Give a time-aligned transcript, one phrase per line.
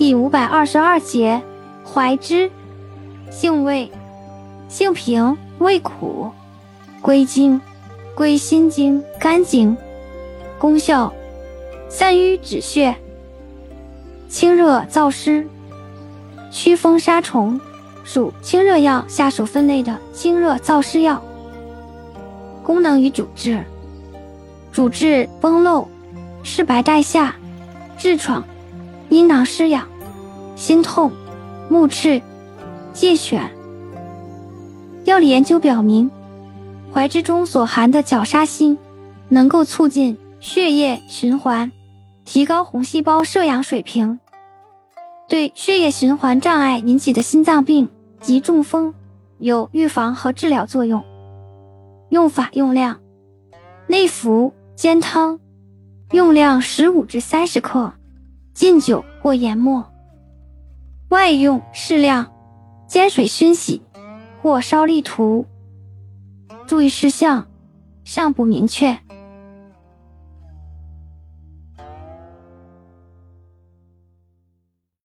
[0.00, 1.42] 第五百二十二节，
[1.84, 2.50] 怀之，
[3.30, 3.92] 性味，
[4.66, 6.30] 性平，味苦，
[7.02, 7.60] 归经，
[8.14, 9.76] 归心经、肝经。
[10.58, 11.12] 功效，
[11.90, 12.96] 散瘀止血，
[14.26, 15.46] 清热燥湿，
[16.50, 17.60] 祛风杀虫，
[18.02, 21.22] 属清热药下属分类的清热燥湿药。
[22.62, 23.62] 功能与主治，
[24.72, 25.86] 主治崩漏、
[26.42, 27.36] 湿白带下、
[27.98, 28.42] 痔疮、
[29.10, 29.86] 阴囊湿痒。
[30.60, 31.10] 心痛、
[31.70, 32.20] 目赤、
[32.92, 33.48] 疥癣。
[35.06, 36.10] 药理研究表明，
[36.92, 38.76] 怀之中所含的角鲨烯
[39.30, 41.72] 能够促进血液循环，
[42.26, 44.20] 提高红细胞摄氧水平，
[45.30, 47.88] 对血液循环障碍引起的心脏病
[48.20, 48.92] 及中风
[49.38, 51.02] 有预防和治疗作用。
[52.10, 53.00] 用法用量：
[53.86, 55.40] 内服煎汤，
[56.10, 57.94] 用量十五至三十克，
[58.52, 59.89] 浸酒或研末。
[61.30, 62.26] 备用适量，
[62.88, 63.82] 煎水熏洗
[64.42, 65.46] 或烧沥涂。
[66.66, 67.46] 注意事项
[68.02, 68.98] 尚不明确。